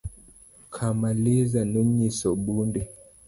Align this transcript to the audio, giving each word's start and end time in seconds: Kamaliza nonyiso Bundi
Kamaliza 0.73 1.59
nonyiso 1.71 2.27
Bundi 2.43 2.81